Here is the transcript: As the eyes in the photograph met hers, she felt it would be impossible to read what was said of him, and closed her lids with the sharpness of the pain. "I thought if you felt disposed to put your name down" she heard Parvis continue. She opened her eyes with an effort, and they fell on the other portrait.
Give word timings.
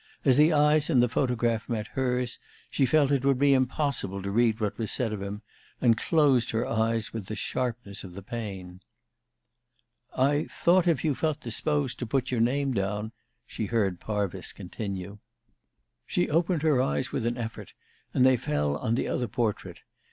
As 0.25 0.35
the 0.35 0.51
eyes 0.51 0.89
in 0.89 0.99
the 0.99 1.07
photograph 1.07 1.69
met 1.69 1.85
hers, 1.89 2.39
she 2.71 2.87
felt 2.87 3.11
it 3.11 3.23
would 3.23 3.37
be 3.37 3.53
impossible 3.53 4.23
to 4.23 4.31
read 4.31 4.59
what 4.59 4.79
was 4.79 4.91
said 4.91 5.13
of 5.13 5.21
him, 5.21 5.43
and 5.79 5.95
closed 5.95 6.49
her 6.49 6.67
lids 6.67 7.13
with 7.13 7.27
the 7.27 7.35
sharpness 7.35 8.03
of 8.03 8.15
the 8.15 8.23
pain. 8.23 8.79
"I 10.17 10.45
thought 10.45 10.87
if 10.87 11.05
you 11.05 11.13
felt 11.13 11.39
disposed 11.41 11.99
to 11.99 12.07
put 12.07 12.31
your 12.31 12.41
name 12.41 12.73
down" 12.73 13.11
she 13.45 13.67
heard 13.67 13.99
Parvis 13.99 14.53
continue. 14.53 15.19
She 16.07 16.31
opened 16.31 16.63
her 16.63 16.81
eyes 16.81 17.11
with 17.11 17.27
an 17.27 17.37
effort, 17.37 17.73
and 18.11 18.25
they 18.25 18.37
fell 18.37 18.77
on 18.77 18.95
the 18.95 19.07
other 19.07 19.27
portrait. 19.27 19.81